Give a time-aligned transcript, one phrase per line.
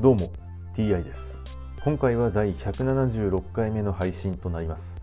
[0.00, 0.30] どうも
[0.74, 1.42] TI です。
[1.82, 5.02] 今回は第176回目の配信となります。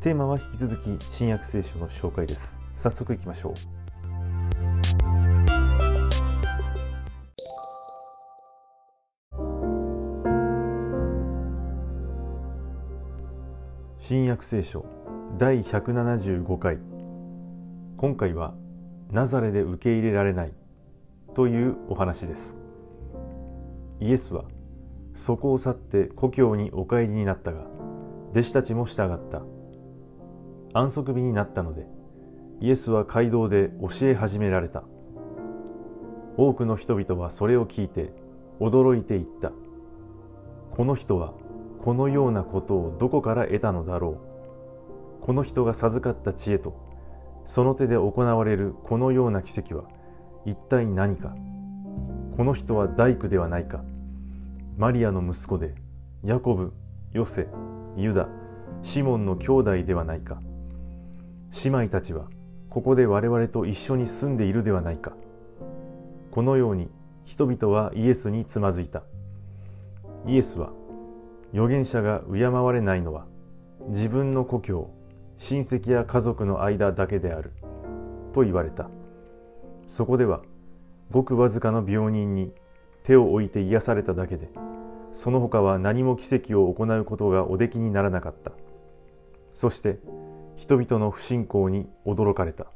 [0.00, 2.58] テーマは引き続き新約聖書の紹介です。
[2.74, 3.54] 早速いきましょう。
[14.00, 14.84] 新約聖書
[15.38, 16.78] 第175回。
[17.96, 18.54] 今回は
[19.12, 20.52] ナザレで受け入れられない
[21.36, 22.58] というお話です。
[24.02, 24.42] イエスは
[25.14, 27.68] そこを去って故郷にお帰りになったが
[28.32, 29.42] 弟子たちも従った。
[30.74, 31.86] 安息日になったので
[32.60, 34.82] イエスは街道で教え始められた。
[36.36, 38.12] 多くの人々はそれを聞いて
[38.58, 39.52] 驚いていった。
[40.72, 41.34] この人は
[41.84, 44.18] このようなことをどこから得たのだろ
[45.20, 45.24] う。
[45.24, 46.74] この人が授かった知恵と
[47.44, 49.84] その手で行われるこのような奇跡は
[50.44, 51.36] 一体何か。
[52.36, 53.84] この人は大工ではないか。
[54.76, 55.74] マリアの息子で
[56.24, 56.72] ヤコブ、
[57.12, 57.46] ヨセ、
[57.96, 58.28] ユダ、
[58.80, 60.40] シモンの兄弟ではないか。
[61.64, 62.24] 姉妹たちは
[62.70, 65.12] ここで我々と一緒に住んでいるではないか。
[66.30, 66.88] このように
[67.26, 69.02] 人々はイエスにつまずいた。
[70.26, 70.70] イエスは
[71.52, 73.26] 預言者が敬われないのは
[73.88, 74.90] 自分の故郷
[75.36, 77.52] 親戚や家族の間だけである。
[78.32, 78.88] と言われた。
[79.86, 80.40] そこでは
[81.10, 82.52] ごくわずかの病人に
[83.02, 84.48] 手を置いて癒されただけで
[85.12, 88.52] その他は何も奇跡を行うことがおできにならなかった。
[89.52, 89.98] そして
[90.56, 92.66] 人々の不信仰に驚かれた。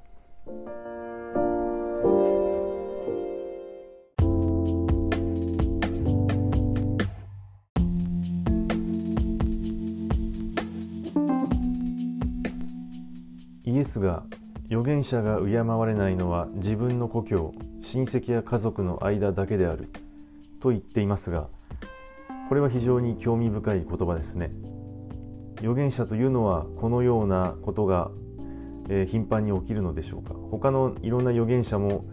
[13.65, 14.25] イエスが
[14.69, 19.89] 預言者が敬われないのは自分の故郷親戚や家族の間だけである。
[20.59, 21.49] と言っていますが
[22.49, 24.53] これは非常に興味深い言葉ですね。
[25.58, 28.11] 預言者というのはこのようなことが、
[28.89, 30.35] えー、頻繁に起きるのでしょうか。
[30.51, 32.05] 他のいろんな預言者も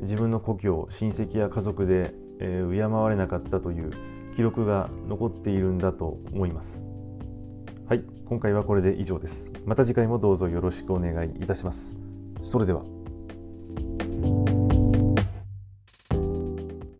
[0.00, 3.90] 自分の故郷親戚や家族で、えー、敬われなかったという
[4.34, 6.86] 記録が残っているんだと思います。
[7.88, 9.52] はい今回はこれで以上です。
[9.64, 11.98] また次回もどうぞよろしくお願いいたします。
[12.42, 12.82] それでは。